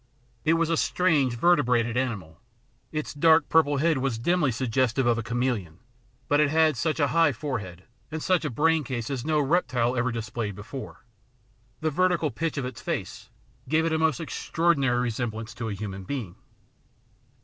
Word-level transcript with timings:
It 0.43 0.53
was 0.53 0.71
a 0.71 0.77
strange 0.77 1.37
vertebrated 1.37 1.95
animal. 1.95 2.41
Its 2.91 3.13
dark 3.13 3.47
purple 3.49 3.77
head 3.77 3.99
was 3.99 4.17
dimly 4.17 4.51
suggestive 4.51 5.05
of 5.05 5.19
a 5.19 5.21
chameleon, 5.21 5.77
but 6.27 6.39
it 6.39 6.49
had 6.49 6.75
such 6.75 6.99
a 6.99 7.09
high 7.09 7.31
forehead 7.31 7.83
and 8.09 8.23
such 8.23 8.43
a 8.43 8.49
brain 8.49 8.83
case 8.83 9.11
as 9.11 9.23
no 9.23 9.39
reptile 9.39 9.95
ever 9.95 10.11
displayed 10.11 10.55
before; 10.55 11.05
the 11.81 11.91
vertical 11.91 12.31
pitch 12.31 12.57
of 12.57 12.65
its 12.65 12.81
face 12.81 13.29
gave 13.69 13.85
it 13.85 13.93
a 13.93 13.99
most 13.99 14.19
extraordinary 14.19 15.11
resemb 15.11 15.35
lance 15.35 15.53
to 15.53 15.69
a 15.69 15.73
human 15.75 16.03
being. 16.03 16.35